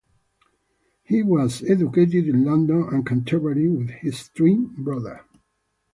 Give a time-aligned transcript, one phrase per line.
[1.03, 5.21] He was educated in London and Canterbury with his twin brother.